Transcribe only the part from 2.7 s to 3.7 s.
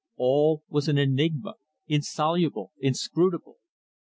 inscrutable.